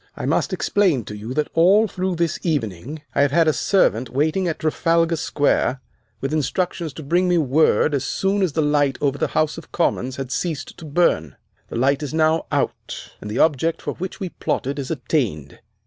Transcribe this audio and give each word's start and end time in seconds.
I 0.17 0.25
must 0.25 0.51
explain 0.51 1.03
to 1.05 1.15
you, 1.15 1.35
that 1.35 1.51
all 1.53 1.87
through 1.87 2.15
this 2.15 2.39
evening 2.41 3.03
I 3.13 3.21
have 3.21 3.29
had 3.31 3.47
a 3.47 3.53
servant 3.53 4.09
waiting 4.09 4.47
in 4.47 4.55
Trafalgar 4.55 5.15
Square 5.15 5.79
with 6.21 6.33
instructions 6.33 6.91
to 6.93 7.03
bring 7.03 7.27
me 7.27 7.37
word 7.37 7.93
as 7.93 8.03
soon 8.03 8.41
as 8.41 8.53
the 8.53 8.63
light 8.63 8.97
over 8.99 9.19
the 9.19 9.27
House 9.37 9.59
of 9.59 9.71
Commons 9.71 10.15
had 10.15 10.31
ceased 10.31 10.75
to 10.79 10.85
burn. 10.85 11.35
The 11.69 11.75
light 11.77 12.01
is 12.01 12.15
now 12.15 12.47
out, 12.51 13.11
and 13.21 13.29
the 13.29 13.37
object 13.37 13.79
for 13.79 13.93
which 13.93 14.19
we 14.19 14.29
plotted 14.29 14.79
is 14.79 14.89
attained." 14.89 15.59